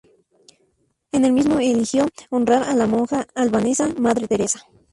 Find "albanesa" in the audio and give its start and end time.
3.35-3.87